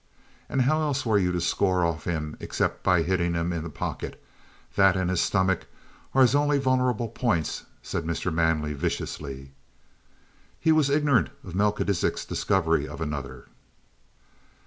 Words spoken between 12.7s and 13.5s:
of another.